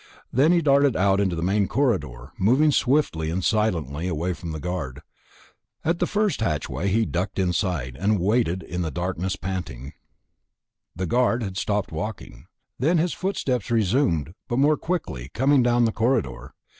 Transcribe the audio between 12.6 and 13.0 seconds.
Then